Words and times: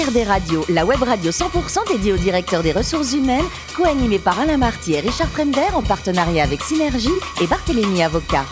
HRD 0.00 0.26
Radio, 0.26 0.64
la 0.70 0.86
web 0.86 1.02
radio 1.02 1.30
100% 1.30 1.92
dédiée 1.92 2.12
au 2.12 2.16
directeur 2.16 2.62
des 2.62 2.72
ressources 2.72 3.12
humaines, 3.12 3.44
co-animée 3.76 4.18
par 4.18 4.38
Alain 4.40 4.56
Marty 4.56 4.94
et 4.94 5.00
Richard 5.00 5.28
Fremder 5.28 5.74
en 5.74 5.82
partenariat 5.82 6.44
avec 6.44 6.62
Synergie 6.62 7.08
et 7.42 7.46
Barthélémy 7.46 8.02
Avocat. 8.02 8.46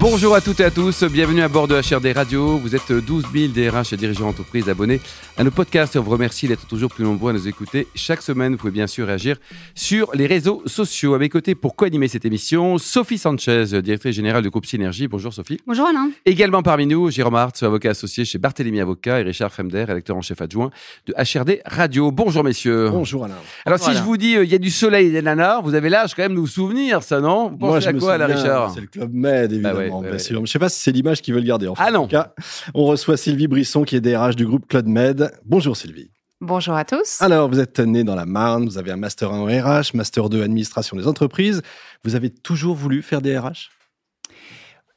Bonjour 0.00 0.34
à 0.34 0.40
toutes 0.40 0.60
et 0.60 0.64
à 0.64 0.70
tous, 0.70 1.04
bienvenue 1.04 1.42
à 1.42 1.48
bord 1.48 1.68
de 1.68 1.74
HRD 1.74 2.16
Radio. 2.16 2.56
Vous 2.56 2.74
êtes 2.74 2.90
12 2.90 3.24
000 3.34 3.52
DRH 3.52 3.92
et 3.92 3.98
dirigeants 3.98 4.24
d'entreprise 4.28 4.66
abonnés 4.70 4.98
à 5.36 5.44
nos 5.44 5.50
podcasts 5.50 5.94
et 5.94 5.98
on 5.98 6.02
vous 6.02 6.10
remercie 6.10 6.48
d'être 6.48 6.66
toujours 6.66 6.90
plus 6.90 7.04
nombreux 7.04 7.30
à 7.30 7.32
nous 7.34 7.46
écouter. 7.46 7.86
Chaque 7.94 8.22
semaine, 8.22 8.52
vous 8.52 8.58
pouvez 8.58 8.72
bien 8.72 8.86
sûr 8.86 9.06
réagir 9.06 9.36
sur 9.74 10.10
les 10.14 10.26
réseaux 10.26 10.62
sociaux. 10.64 11.12
À 11.14 11.18
mes 11.18 11.28
côtés, 11.28 11.54
pour 11.54 11.76
co-animer 11.76 12.08
cette 12.08 12.24
émission, 12.24 12.78
Sophie 12.78 13.18
Sanchez, 13.18 13.66
directrice 13.82 14.16
générale 14.16 14.42
du 14.42 14.48
groupe 14.48 14.64
Synergie. 14.64 15.06
Bonjour 15.06 15.34
Sophie. 15.34 15.60
Bonjour 15.66 15.86
Alain. 15.86 16.10
Également 16.24 16.62
parmi 16.62 16.86
nous, 16.86 17.10
Jérôme 17.10 17.34
Hart, 17.34 17.62
avocat 17.62 17.90
associé 17.90 18.24
chez 18.24 18.38
Barthélémy 18.38 18.80
Avocat 18.80 19.20
et 19.20 19.24
Richard 19.24 19.52
Fremder, 19.52 19.84
électeur 19.86 20.16
en 20.16 20.22
chef 20.22 20.40
adjoint 20.40 20.70
de 21.08 21.12
HRD 21.12 21.60
Radio. 21.66 22.10
Bonjour 22.10 22.42
messieurs. 22.42 22.88
Bonjour 22.90 23.26
Alain. 23.26 23.34
Alors 23.66 23.78
si 23.78 23.92
je 23.92 24.02
vous 24.02 24.16
dis 24.16 24.34
euh, 24.36 24.44
il 24.44 24.50
y 24.50 24.54
a 24.54 24.58
du 24.58 24.70
soleil 24.70 25.08
et 25.08 25.12
des 25.12 25.20
nanars, 25.22 25.62
vous 25.62 25.74
avez 25.74 25.90
l'âge 25.90 26.14
quand 26.14 26.22
même 26.22 26.34
de 26.36 26.40
vous 26.40 26.46
souvenir 26.46 27.02
ça, 27.02 27.20
non? 27.20 27.50
Vous 27.50 27.56
Moi, 27.66 27.68
pensez 27.74 27.84
je 27.84 27.88
à 27.90 27.92
me 27.92 28.00
quoi 28.00 28.16
là, 28.16 28.24
Richard? 28.26 28.70
C'est 28.74 28.80
le 28.80 28.86
Club 28.86 29.12
Med, 29.12 29.52
évidemment, 29.52 29.74
Bah 29.74 29.78
ouais, 29.80 29.89
bien 30.00 30.12
ouais, 30.12 30.18
sûr. 30.18 30.36
Je 30.36 30.40
ne 30.40 30.46
sais 30.46 30.58
pas 30.58 30.68
si 30.68 30.80
c'est 30.80 30.92
l'image 30.92 31.22
qu'ils 31.22 31.34
veulent 31.34 31.44
garder. 31.44 31.68
Enfin, 31.68 31.84
Ah 31.86 31.90
non. 31.90 32.00
En 32.00 32.04
tout 32.04 32.10
cas, 32.10 32.34
on 32.74 32.84
reçoit 32.84 33.16
Sylvie 33.16 33.48
Brisson, 33.48 33.84
qui 33.84 33.96
est 33.96 34.00
DRH 34.00 34.36
du 34.36 34.46
groupe 34.46 34.66
Club 34.68 34.86
Med. 34.86 35.32
Bonjour 35.44 35.76
Sylvie. 35.76 36.10
Bonjour 36.40 36.74
à 36.74 36.86
tous. 36.86 37.20
Alors, 37.20 37.50
vous 37.50 37.60
êtes 37.60 37.80
née 37.80 38.02
dans 38.02 38.14
la 38.14 38.24
Marne, 38.24 38.64
vous 38.64 38.78
avez 38.78 38.90
un 38.92 38.96
Master 38.96 39.30
1 39.30 39.40
en 39.40 39.44
RH, 39.44 39.94
Master 39.94 40.30
2 40.30 40.42
Administration 40.42 40.96
des 40.96 41.06
entreprises. 41.06 41.60
Vous 42.02 42.14
avez 42.14 42.30
toujours 42.30 42.74
voulu 42.76 43.02
faire 43.02 43.20
des 43.20 43.38
RH 43.38 43.68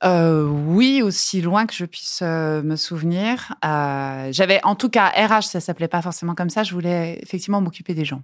Euh, 0.06 0.46
oui, 0.46 1.02
aussi 1.02 1.42
loin 1.42 1.66
que 1.66 1.74
je 1.74 1.84
puisse 1.84 2.20
euh, 2.22 2.62
me 2.62 2.78
souvenir. 2.78 3.54
Euh, 3.66 4.30
J'avais, 4.32 4.62
en 4.64 4.76
tout 4.76 4.90
cas, 4.90 5.10
RH, 5.10 5.44
ça 5.44 5.60
s'appelait 5.60 5.90
pas 5.90 6.02
forcément 6.02 6.34
comme 6.34 6.50
ça. 6.50 6.64
Je 6.64 6.74
voulais 6.74 7.20
effectivement 7.22 7.60
m'occuper 7.60 7.94
des 7.94 8.06
gens. 8.06 8.22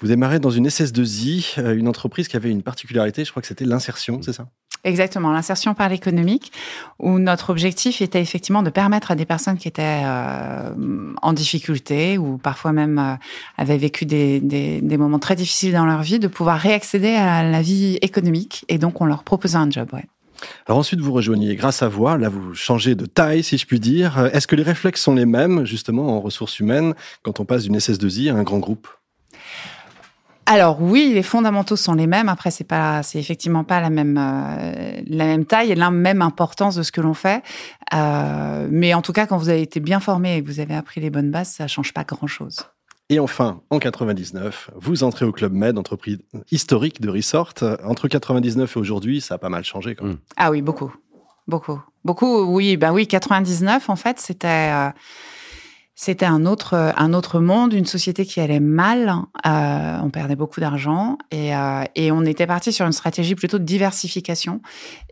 Vous 0.00 0.08
démarrez 0.08 0.38
dans 0.38 0.50
une 0.50 0.66
SS2I, 0.68 1.60
euh, 1.60 1.74
une 1.76 1.88
entreprise 1.88 2.28
qui 2.28 2.36
avait 2.36 2.50
une 2.50 2.62
particularité, 2.62 3.24
je 3.24 3.30
crois 3.30 3.40
que 3.40 3.48
c'était 3.48 3.64
l'insertion, 3.64 4.20
c'est 4.22 4.32
ça? 4.32 4.48
Exactement, 4.84 5.30
l'insertion 5.30 5.74
par 5.74 5.88
l'économique, 5.88 6.50
où 6.98 7.20
notre 7.20 7.50
objectif 7.50 8.02
était 8.02 8.20
effectivement 8.20 8.64
de 8.64 8.70
permettre 8.70 9.12
à 9.12 9.14
des 9.14 9.24
personnes 9.24 9.56
qui 9.56 9.68
étaient 9.68 10.02
euh, 10.04 10.72
en 11.22 11.32
difficulté 11.32 12.18
ou 12.18 12.36
parfois 12.36 12.72
même 12.72 12.98
euh, 12.98 13.14
avaient 13.58 13.78
vécu 13.78 14.06
des, 14.06 14.40
des, 14.40 14.80
des 14.80 14.96
moments 14.96 15.20
très 15.20 15.36
difficiles 15.36 15.72
dans 15.72 15.86
leur 15.86 16.02
vie, 16.02 16.18
de 16.18 16.26
pouvoir 16.26 16.58
réaccéder 16.58 17.14
à 17.14 17.44
la 17.44 17.62
vie 17.62 17.96
économique. 18.02 18.64
Et 18.68 18.78
donc, 18.78 19.00
on 19.00 19.04
leur 19.04 19.22
proposait 19.22 19.58
un 19.58 19.70
job. 19.70 19.88
Ouais. 19.92 20.04
Alors 20.66 20.78
ensuite, 20.78 21.00
vous 21.00 21.12
rejoignez 21.12 21.54
grâce 21.54 21.82
à 21.84 21.88
voix. 21.88 22.18
Là, 22.18 22.28
vous 22.28 22.52
changez 22.54 22.96
de 22.96 23.06
taille, 23.06 23.44
si 23.44 23.58
je 23.58 23.66
puis 23.66 23.78
dire. 23.78 24.30
Est-ce 24.32 24.48
que 24.48 24.56
les 24.56 24.64
réflexes 24.64 25.02
sont 25.02 25.14
les 25.14 25.26
mêmes, 25.26 25.64
justement, 25.64 26.16
en 26.16 26.20
ressources 26.20 26.58
humaines, 26.58 26.94
quand 27.22 27.38
on 27.38 27.44
passe 27.44 27.62
d'une 27.64 27.76
SS2I 27.76 28.32
à 28.32 28.34
un 28.34 28.42
grand 28.42 28.58
groupe? 28.58 28.88
Alors 30.46 30.82
oui, 30.82 31.12
les 31.14 31.22
fondamentaux 31.22 31.76
sont 31.76 31.94
les 31.94 32.06
mêmes. 32.06 32.28
Après, 32.28 32.50
c'est 32.50 32.64
pas, 32.64 33.02
c'est 33.02 33.18
effectivement 33.18 33.64
pas 33.64 33.80
la 33.80 33.90
même 33.90 34.18
euh, 34.18 35.00
la 35.06 35.26
même 35.26 35.44
taille 35.44 35.70
et 35.70 35.74
la 35.74 35.90
même 35.90 36.20
importance 36.20 36.74
de 36.74 36.82
ce 36.82 36.90
que 36.90 37.00
l'on 37.00 37.14
fait. 37.14 37.42
Euh, 37.94 38.66
mais 38.70 38.94
en 38.94 39.02
tout 39.02 39.12
cas, 39.12 39.26
quand 39.26 39.36
vous 39.36 39.48
avez 39.48 39.62
été 39.62 39.80
bien 39.80 40.00
formé 40.00 40.36
et 40.36 40.42
que 40.42 40.48
vous 40.48 40.60
avez 40.60 40.74
appris 40.74 41.00
les 41.00 41.10
bonnes 41.10 41.30
bases, 41.30 41.50
ça 41.50 41.68
change 41.68 41.92
pas 41.92 42.04
grand 42.04 42.26
chose. 42.26 42.66
Et 43.08 43.20
enfin, 43.20 43.60
en 43.70 43.78
99, 43.78 44.70
vous 44.76 45.04
entrez 45.04 45.24
au 45.26 45.32
Club 45.32 45.52
Med, 45.52 45.76
entreprise 45.76 46.18
historique 46.50 47.00
de 47.00 47.10
Resort. 47.10 47.54
Entre 47.84 48.08
99 48.08 48.74
et 48.76 48.80
aujourd'hui, 48.80 49.20
ça 49.20 49.34
a 49.34 49.38
pas 49.38 49.50
mal 49.50 49.64
changé 49.64 49.94
quand 49.94 50.06
même. 50.06 50.18
Ah 50.36 50.50
oui, 50.50 50.62
beaucoup, 50.62 50.92
beaucoup, 51.46 51.80
beaucoup. 52.04 52.44
Oui, 52.44 52.76
ben 52.76 52.92
oui, 52.92 53.06
99 53.06 53.90
en 53.90 53.96
fait, 53.96 54.18
c'était 54.18 54.70
euh, 54.72 54.88
c'était 56.04 56.26
un 56.26 56.46
autre 56.46 56.92
un 56.96 57.14
autre 57.14 57.38
monde, 57.38 57.72
une 57.74 57.86
société 57.86 58.26
qui 58.26 58.40
allait 58.40 58.58
mal. 58.58 59.14
Euh, 59.46 59.98
on 60.02 60.10
perdait 60.10 60.34
beaucoup 60.34 60.58
d'argent 60.58 61.16
et 61.30 61.54
euh, 61.54 61.84
et 61.94 62.10
on 62.10 62.24
était 62.24 62.48
parti 62.48 62.72
sur 62.72 62.84
une 62.84 62.92
stratégie 62.92 63.36
plutôt 63.36 63.60
de 63.60 63.62
diversification. 63.62 64.62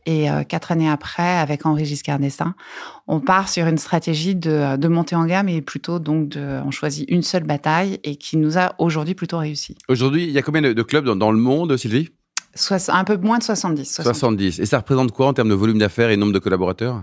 Et 0.05 0.29
euh, 0.29 0.43
quatre 0.43 0.73
années 0.73 0.91
après, 0.91 1.39
avec 1.39 1.65
Henri 1.65 1.85
Giscard 1.85 2.19
d'Estaing, 2.19 2.55
on 3.07 3.21
part 3.21 3.49
sur 3.49 3.69
une 3.69 3.79
stratégie 3.79 4.35
de, 4.35 4.77
de 4.77 4.89
montée 4.89 5.15
en 5.15 5.27
gamme 5.27 5.49
et 5.49 5.63
plutôt 5.63 6.01
donc 6.01 6.29
de, 6.31 6.61
on 6.67 6.73
choisit 6.73 7.09
une 7.09 7.23
seule 7.23 7.45
bataille 7.45 8.01
et 8.03 8.17
qui 8.17 8.37
nous 8.37 8.59
a 8.59 8.75
aujourd'hui 8.79 9.15
plutôt 9.15 9.39
réussi. 9.39 9.77
Aujourd'hui, 9.89 10.25
il 10.25 10.31
y 10.31 10.39
a 10.39 10.43
combien 10.43 10.63
de, 10.63 10.73
de 10.73 10.83
clubs 10.83 11.05
dans, 11.05 11.15
dans 11.15 11.31
le 11.31 11.39
monde, 11.39 11.77
Sylvie? 11.77 12.09
Soix- 12.55 12.91
un 12.91 13.05
peu 13.05 13.17
moins 13.17 13.39
de 13.39 13.43
70. 13.45 13.85
70. 13.95 14.19
70. 14.19 14.59
Et 14.61 14.67
ça 14.67 14.79
représente 14.79 15.13
quoi 15.13 15.27
en 15.29 15.33
termes 15.33 15.49
de 15.49 15.55
volume 15.55 15.79
d'affaires 15.79 16.11
et 16.11 16.17
nombre 16.17 16.33
de 16.33 16.39
collaborateurs? 16.39 17.03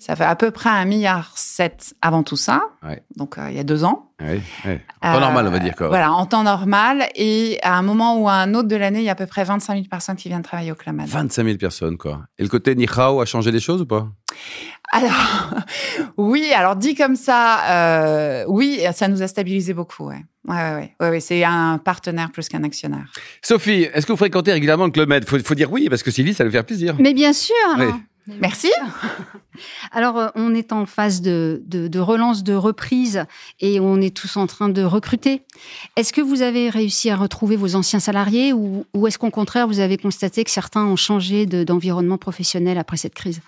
Ça 0.00 0.16
fait 0.16 0.24
à 0.24 0.34
peu 0.34 0.50
près 0.50 0.70
un 0.70 0.84
milliard 0.84 1.30
sept 1.36 1.94
avant 2.02 2.24
tout 2.24 2.36
ça. 2.36 2.62
Ouais. 2.82 3.00
Donc 3.16 3.38
euh, 3.38 3.48
il 3.50 3.56
y 3.56 3.60
a 3.60 3.64
deux 3.64 3.84
ans. 3.84 4.10
Oui, 4.20 4.40
oui. 4.64 4.78
Pas 5.00 5.20
normal, 5.20 5.46
on 5.46 5.50
va 5.52 5.60
dire 5.60 5.76
quoi. 5.76 5.86
Voilà, 5.88 6.12
en 6.12 6.26
temps 6.26 6.42
normal. 6.42 7.06
Et 7.14 7.58
à 7.62 7.76
un 7.78 7.82
moment 7.82 8.18
ou 8.20 8.28
à 8.28 8.32
un 8.34 8.54
autre 8.54 8.66
de 8.68 8.74
l'année, 8.76 8.98
il 9.00 9.04
y 9.04 9.08
a 9.08 9.12
à 9.12 9.16
peu 9.16 9.26
près 9.26 9.44
25 9.44 9.74
000 9.74 9.86
personnes 9.88 10.16
qui 10.16 10.28
viennent 10.28 10.42
travailler 10.42 10.72
au 10.72 10.74
Club 10.74 10.96
Med. 10.96 11.06
25 11.06 11.44
000 11.44 11.58
personnes, 11.58 11.96
quoi. 11.96 12.22
Et 12.38 12.42
le 12.42 12.48
côté 12.48 12.74
Nihao 12.74 13.20
a 13.20 13.24
changé 13.24 13.52
des 13.52 13.60
choses 13.60 13.82
ou 13.82 13.86
pas? 13.86 14.08
Alors, 14.92 15.54
oui, 16.18 16.52
alors 16.54 16.76
dit 16.76 16.94
comme 16.94 17.16
ça, 17.16 17.64
euh, 17.70 18.44
oui, 18.46 18.80
ça 18.94 19.08
nous 19.08 19.22
a 19.22 19.26
stabilisé 19.28 19.72
beaucoup, 19.74 20.08
ouais. 20.08 20.22
Ouais, 20.46 20.54
ouais, 20.56 20.74
ouais. 20.74 20.94
ouais, 21.00 21.10
ouais, 21.10 21.20
c'est 21.20 21.44
un 21.44 21.78
partenaire 21.78 22.30
plus 22.30 22.48
qu'un 22.48 22.62
actionnaire. 22.64 23.06
Sophie, 23.42 23.88
est-ce 23.94 24.04
que 24.06 24.12
vous 24.12 24.18
fréquentez 24.18 24.52
régulièrement 24.52 24.84
le 24.86 24.90
Club 24.90 25.08
Med? 25.08 25.26
Faut, 25.28 25.38
faut 25.38 25.54
dire 25.54 25.72
oui, 25.72 25.88
parce 25.88 26.02
que 26.02 26.10
Sylvie, 26.10 26.34
ça 26.34 26.44
lui 26.44 26.50
fait 26.52 26.62
plaisir. 26.62 26.94
Mais 26.98 27.14
bien 27.14 27.32
sûr. 27.32 27.54
Oui. 27.78 27.86
Merci. 28.40 28.70
Alors, 29.92 30.18
euh, 30.18 30.28
on 30.34 30.54
est 30.54 30.72
en 30.72 30.86
phase 30.86 31.20
de, 31.22 31.62
de- 31.66 31.88
de 31.88 31.98
relance, 31.98 32.42
de 32.44 32.54
reprise, 32.54 33.24
et 33.60 33.80
on 33.80 34.00
est 34.00 34.14
tous 34.16 34.36
en 34.36 34.46
train 34.46 34.68
de 34.68 34.82
recruter. 34.82 35.42
Est-ce 35.96 36.12
que 36.12 36.20
vous 36.20 36.42
avez 36.42 36.70
réussi 36.70 37.10
à 37.10 37.16
retrouver 37.16 37.56
vos 37.56 37.74
anciens 37.74 37.98
salariés, 38.00 38.52
ou, 38.52 38.84
ou 38.94 39.06
est-ce 39.06 39.18
qu'au 39.18 39.30
contraire, 39.30 39.66
vous 39.66 39.80
avez 39.80 39.96
constaté 39.96 40.44
que 40.44 40.50
certains 40.50 40.84
ont 40.84 40.96
changé 40.96 41.46
de- 41.46 41.64
d'environnement 41.64 42.18
professionnel 42.18 42.78
après 42.78 42.96
cette 42.96 43.14
crise? 43.14 43.40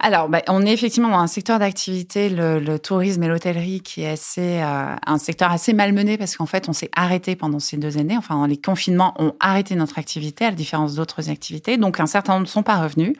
Alors, 0.00 0.28
bah, 0.28 0.42
on 0.48 0.64
est 0.64 0.72
effectivement 0.72 1.08
dans 1.08 1.18
un 1.18 1.26
secteur 1.26 1.58
d'activité, 1.58 2.28
le, 2.28 2.60
le 2.60 2.78
tourisme 2.78 3.22
et 3.24 3.28
l'hôtellerie, 3.28 3.80
qui 3.80 4.02
est 4.02 4.10
assez, 4.10 4.60
euh, 4.62 4.94
un 5.04 5.18
secteur 5.18 5.50
assez 5.50 5.72
malmené 5.72 6.16
parce 6.16 6.36
qu'en 6.36 6.46
fait, 6.46 6.68
on 6.68 6.72
s'est 6.72 6.90
arrêté 6.94 7.34
pendant 7.34 7.58
ces 7.58 7.76
deux 7.76 7.98
années. 7.98 8.16
Enfin, 8.16 8.46
les 8.46 8.56
confinements 8.56 9.14
ont 9.18 9.34
arrêté 9.40 9.74
notre 9.74 9.98
activité, 9.98 10.44
à 10.44 10.50
la 10.50 10.56
différence 10.56 10.94
d'autres 10.94 11.30
activités. 11.30 11.76
Donc, 11.78 11.98
un 11.98 12.06
certain 12.06 12.34
nombre 12.34 12.46
ne 12.46 12.50
sont 12.50 12.62
pas 12.62 12.76
revenus. 12.76 13.14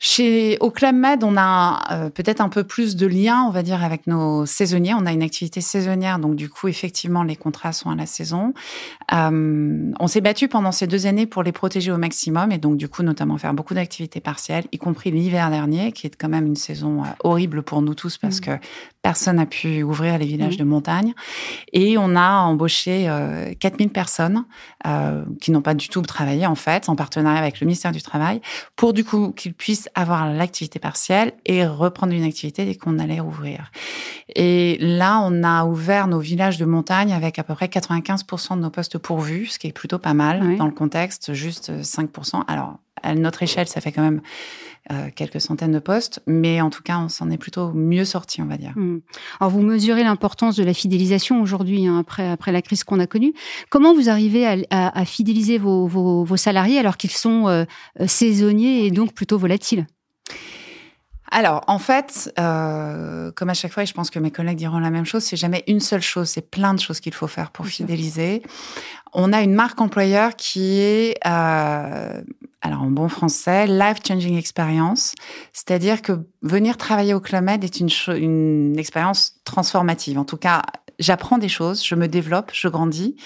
Chez 0.00 0.58
au 0.60 0.70
Club 0.70 0.94
Med, 0.94 1.24
on 1.24 1.36
a 1.36 1.80
euh, 1.90 2.10
peut-être 2.10 2.40
un 2.40 2.48
peu 2.48 2.62
plus 2.62 2.94
de 2.94 3.04
liens, 3.04 3.44
on 3.48 3.50
va 3.50 3.64
dire, 3.64 3.82
avec 3.82 4.06
nos 4.06 4.46
saisonniers. 4.46 4.94
On 4.94 5.06
a 5.06 5.12
une 5.12 5.24
activité 5.24 5.60
saisonnière, 5.60 6.20
donc 6.20 6.36
du 6.36 6.48
coup, 6.48 6.68
effectivement, 6.68 7.24
les 7.24 7.34
contrats 7.34 7.72
sont 7.72 7.90
à 7.90 7.96
la 7.96 8.06
saison. 8.06 8.54
Euh, 9.12 9.90
on 9.98 10.06
s'est 10.06 10.20
battu 10.20 10.46
pendant 10.46 10.70
ces 10.70 10.86
deux 10.86 11.06
années 11.06 11.26
pour 11.26 11.42
les 11.42 11.50
protéger 11.50 11.90
au 11.90 11.96
maximum 11.96 12.52
et 12.52 12.58
donc 12.58 12.76
du 12.76 12.88
coup, 12.88 13.02
notamment 13.02 13.38
faire 13.38 13.54
beaucoup 13.54 13.74
d'activités 13.74 14.20
partielles, 14.20 14.66
y 14.70 14.78
compris 14.78 15.10
l'hiver 15.10 15.50
dernier, 15.50 15.90
qui 15.90 16.06
est 16.06 16.14
quand 16.14 16.28
même 16.28 16.46
une 16.46 16.56
saison 16.56 17.02
euh, 17.02 17.08
horrible 17.24 17.64
pour 17.64 17.82
nous 17.82 17.94
tous 17.94 18.18
parce 18.18 18.38
que 18.38 18.52
personne 19.02 19.36
n'a 19.36 19.46
pu 19.46 19.82
ouvrir 19.82 20.18
les 20.18 20.26
villages 20.26 20.54
Mhm. 20.54 20.58
de 20.58 20.64
montagne. 20.64 21.14
Et 21.72 21.96
on 21.98 22.16
a 22.16 22.40
embauché 22.40 23.08
euh, 23.08 23.54
4000 23.58 23.90
personnes 23.90 24.44
euh, 24.86 25.24
qui 25.40 25.50
n'ont 25.50 25.62
pas 25.62 25.74
du 25.74 25.88
tout 25.88 26.02
travaillé, 26.02 26.46
en 26.46 26.54
fait, 26.54 26.88
en 26.88 26.96
partenariat 26.96 27.38
avec 27.38 27.60
le 27.60 27.66
ministère 27.66 27.92
du 27.92 28.02
Travail, 28.02 28.40
pour 28.76 28.92
du 28.92 29.04
coup 29.04 29.32
qu'ils 29.32 29.54
puissent 29.54 29.88
avoir 29.94 30.26
l'activité 30.30 30.78
partielle 30.78 31.32
et 31.46 31.64
reprendre 31.64 32.12
une 32.12 32.24
activité 32.24 32.64
dès 32.64 32.74
qu'on 32.74 32.98
allait 32.98 33.20
ouvrir. 33.20 33.70
Et 34.34 34.76
là, 34.80 35.20
on 35.24 35.42
a 35.42 35.64
ouvert 35.64 36.06
nos 36.08 36.18
villages 36.20 36.58
de 36.58 36.64
montagne 36.64 37.12
avec 37.12 37.38
à 37.38 37.44
peu 37.44 37.54
près 37.54 37.66
95% 37.68 38.56
de 38.56 38.62
nos 38.62 38.70
postes 38.70 38.98
pourvus, 38.98 39.46
ce 39.46 39.58
qui 39.58 39.68
est 39.68 39.72
plutôt 39.72 39.98
pas 39.98 40.14
mal 40.14 40.42
Oui. 40.42 40.56
dans 40.56 40.66
le 40.66 40.72
contexte, 40.72 41.32
juste 41.32 41.82
5%. 41.82 42.44
Alors, 42.46 42.78
à 43.02 43.14
notre 43.14 43.42
échelle, 43.42 43.68
ça 43.68 43.80
fait 43.80 43.92
quand 43.92 44.02
même 44.02 44.20
euh, 44.90 45.08
quelques 45.14 45.40
centaines 45.40 45.72
de 45.72 45.80
postes, 45.80 46.22
mais 46.26 46.62
en 46.62 46.70
tout 46.70 46.82
cas, 46.82 46.98
on 46.98 47.10
s'en 47.10 47.30
est 47.30 47.36
plutôt 47.36 47.72
mieux 47.72 48.06
sorti, 48.06 48.40
on 48.40 48.46
va 48.46 48.56
dire. 48.56 48.72
Hmm. 48.74 49.00
Alors, 49.38 49.50
vous 49.50 49.60
mesurez 49.60 50.02
l'importance 50.02 50.56
de 50.56 50.64
la 50.64 50.72
fidélisation 50.72 51.42
aujourd'hui, 51.42 51.86
hein, 51.86 51.98
après, 51.98 52.26
après 52.26 52.52
la 52.52 52.62
crise 52.62 52.84
qu'on 52.84 52.98
a 52.98 53.06
connue. 53.06 53.34
Comment 53.68 53.94
vous 53.94 54.08
arrivez 54.08 54.64
à, 54.70 55.04
fidéliser 55.04 55.58
vos, 55.58 55.86
vos- 55.86 56.24
vos 56.24 56.36
salariés 56.38 56.78
alors 56.78 56.96
qu'ils 56.96 57.10
sont 57.10 57.48
euh, 57.48 57.64
euh, 58.00 58.06
saisonniers 58.06 58.86
et 58.86 58.90
donc 58.90 59.12
plutôt 59.12 59.36
volatiles? 59.36 59.86
Alors, 61.30 61.62
en 61.66 61.78
fait, 61.78 62.32
euh, 62.38 63.30
comme 63.32 63.50
à 63.50 63.54
chaque 63.54 63.72
fois, 63.72 63.82
et 63.82 63.86
je 63.86 63.92
pense 63.92 64.10
que 64.10 64.18
mes 64.18 64.30
collègues 64.30 64.58
diront 64.58 64.78
la 64.78 64.90
même 64.90 65.04
chose, 65.04 65.22
c'est 65.22 65.36
jamais 65.36 65.62
une 65.66 65.80
seule 65.80 66.00
chose, 66.00 66.28
c'est 66.28 66.50
plein 66.50 66.74
de 66.74 66.80
choses 66.80 67.00
qu'il 67.00 67.12
faut 67.12 67.26
faire 67.26 67.50
pour 67.50 67.66
fidéliser. 67.66 68.42
On 69.12 69.32
a 69.32 69.42
une 69.42 69.54
marque 69.54 69.80
employeur 69.80 70.36
qui 70.36 70.80
est, 70.80 71.18
euh, 71.26 72.22
alors 72.62 72.82
en 72.82 72.90
bon 72.90 73.08
français, 73.08 73.66
life 73.66 73.98
changing 74.06 74.36
experience, 74.36 75.14
c'est-à-dire 75.52 76.02
que 76.02 76.12
venir 76.42 76.76
travailler 76.76 77.14
au 77.14 77.20
Club 77.20 77.44
Med 77.44 77.64
est 77.64 77.80
une 77.80 78.78
expérience 78.78 79.34
transformative. 79.44 80.18
En 80.18 80.24
tout 80.24 80.36
cas, 80.36 80.62
j'apprends 80.98 81.38
des 81.38 81.48
choses, 81.48 81.84
je 81.84 81.94
me 81.94 82.08
développe, 82.08 82.50
je 82.52 82.68
grandis. 82.68 83.16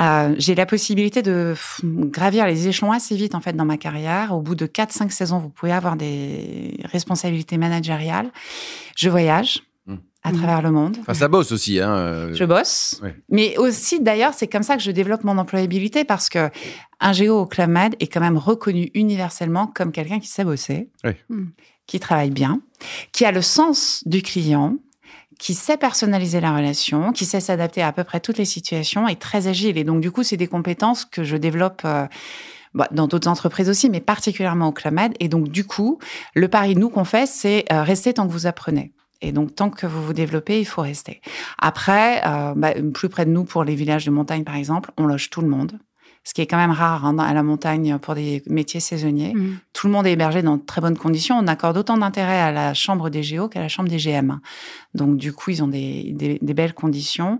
Euh, 0.00 0.34
j'ai 0.38 0.54
la 0.54 0.66
possibilité 0.66 1.22
de 1.22 1.54
gravir 1.84 2.46
les 2.46 2.68
échelons 2.68 2.92
assez 2.92 3.16
vite 3.16 3.34
en 3.34 3.40
fait 3.40 3.54
dans 3.54 3.64
ma 3.64 3.76
carrière. 3.76 4.34
Au 4.34 4.40
bout 4.40 4.54
de 4.54 4.66
4-5 4.66 5.10
saisons, 5.10 5.38
vous 5.38 5.48
pouvez 5.48 5.72
avoir 5.72 5.96
des 5.96 6.78
responsabilités 6.84 7.58
managériales. 7.58 8.30
Je 8.96 9.08
voyage. 9.10 9.62
Mm. 9.86 9.96
à 10.22 10.32
travers 10.32 10.62
le 10.62 10.70
monde. 10.70 10.98
Enfin, 11.00 11.14
ça 11.14 11.28
bosse 11.28 11.50
aussi. 11.52 11.80
Hein. 11.80 11.90
euh, 11.90 12.34
Je 12.34 12.44
bosse. 12.44 13.00
Ouais. 13.02 13.16
Mais 13.30 13.56
aussi, 13.56 14.00
d'ailleurs, 14.00 14.34
c'est 14.34 14.46
comme 14.48 14.62
ça 14.62 14.76
que 14.76 14.82
je 14.82 14.90
développe 14.90 15.24
mon 15.24 15.38
employabilité 15.38 16.04
parce 16.04 16.28
que 16.28 16.50
un 17.00 17.12
géo 17.12 17.38
au 17.40 17.46
Club 17.46 17.70
Med 17.70 17.94
est 17.98 18.08
quand 18.08 18.20
même 18.20 18.36
reconnu 18.36 18.90
universellement 18.94 19.66
comme 19.66 19.90
quelqu'un 19.92 20.18
qui 20.20 20.28
sait 20.28 20.44
bosser, 20.44 20.90
Ouais. 21.04 21.16
Qui 21.86 22.00
travaille 22.00 22.30
bien, 22.30 22.60
qui 23.12 23.24
a 23.24 23.32
le 23.32 23.40
sens 23.40 24.02
du 24.04 24.20
client, 24.20 24.76
qui 25.38 25.54
sait 25.54 25.76
personnaliser 25.76 26.40
la 26.40 26.54
relation, 26.54 27.12
qui 27.12 27.24
sait 27.24 27.40
s'adapter 27.40 27.82
à 27.82 27.88
à 27.88 27.92
peu 27.92 28.04
près 28.04 28.20
toutes 28.20 28.38
les 28.38 28.44
situations 28.44 29.08
et 29.08 29.16
très 29.16 29.48
agile. 29.48 29.78
Et 29.78 29.84
donc, 29.84 30.00
du 30.00 30.10
coup, 30.10 30.22
c'est 30.22 30.36
des 30.36 30.46
compétences 30.46 31.04
que 31.04 31.24
je 31.24 31.36
développe 31.36 31.82
euh, 31.84 32.06
bah, 32.74 32.86
dans 32.90 33.08
d'autres 33.08 33.28
entreprises 33.28 33.68
aussi, 33.70 33.88
mais 33.88 34.00
particulièrement 34.00 34.68
au 34.68 34.72
Club 34.72 34.94
Med. 34.94 35.14
Et 35.20 35.28
donc, 35.28 35.48
du 35.48 35.64
coup, 35.64 35.98
le 36.34 36.48
pari, 36.48 36.76
nous, 36.76 36.90
qu'on 36.90 37.04
fait, 37.04 37.26
c'est 37.26 37.64
euh, 37.72 37.82
rester 37.82 38.12
tant 38.12 38.26
que 38.26 38.32
vous 38.32 38.46
apprenez. 38.46 38.92
Et 39.20 39.32
donc, 39.32 39.54
tant 39.54 39.70
que 39.70 39.86
vous 39.86 40.04
vous 40.04 40.12
développez, 40.12 40.60
il 40.60 40.66
faut 40.66 40.82
rester. 40.82 41.20
Après, 41.58 42.22
euh, 42.26 42.52
bah, 42.54 42.74
plus 42.94 43.08
près 43.08 43.24
de 43.24 43.30
nous, 43.30 43.44
pour 43.44 43.64
les 43.64 43.74
villages 43.74 44.04
de 44.04 44.10
montagne, 44.10 44.44
par 44.44 44.54
exemple, 44.54 44.90
on 44.96 45.06
loge 45.06 45.30
tout 45.30 45.40
le 45.40 45.48
monde. 45.48 45.78
Ce 46.28 46.34
qui 46.34 46.42
est 46.42 46.46
quand 46.46 46.58
même 46.58 46.72
rare 46.72 47.06
hein, 47.06 47.16
à 47.18 47.32
la 47.32 47.42
montagne 47.42 47.96
pour 48.02 48.14
des 48.14 48.42
métiers 48.50 48.80
saisonniers. 48.80 49.32
Mhm. 49.34 49.56
Tout 49.72 49.86
le 49.86 49.94
monde 49.94 50.06
est 50.06 50.12
hébergé 50.12 50.42
dans 50.42 50.58
de 50.58 50.62
très 50.62 50.82
bonnes 50.82 50.98
conditions. 50.98 51.38
On 51.38 51.46
accorde 51.46 51.78
autant 51.78 51.96
d'intérêt 51.96 52.38
à 52.38 52.52
la 52.52 52.74
chambre 52.74 53.08
des 53.08 53.22
géos 53.22 53.48
qu'à 53.48 53.60
la 53.60 53.68
chambre 53.68 53.88
des 53.88 53.96
GM. 53.96 54.38
Donc, 54.92 55.16
du 55.16 55.32
coup, 55.32 55.52
ils 55.52 55.62
ont 55.62 55.68
des, 55.68 56.12
des, 56.12 56.38
des 56.42 56.52
belles 56.52 56.74
conditions. 56.74 57.38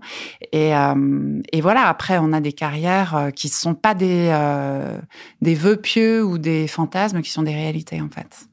Et, 0.53 0.75
euh, 0.75 1.39
et 1.53 1.61
voilà, 1.61 1.87
après, 1.87 2.17
on 2.17 2.33
a 2.33 2.41
des 2.41 2.51
carrières 2.51 3.15
euh, 3.15 3.29
qui 3.29 3.45
ne 3.45 3.51
sont 3.51 3.75
pas 3.75 3.93
des, 3.93 4.31
euh, 4.33 4.97
des 5.43 5.53
vœux 5.53 5.77
pieux 5.77 6.23
ou 6.25 6.39
des 6.39 6.67
fantasmes, 6.67 7.21
qui 7.21 7.29
sont 7.29 7.43
des 7.43 7.53
réalités, 7.53 8.01
en 8.01 8.09
fait. 8.09 8.47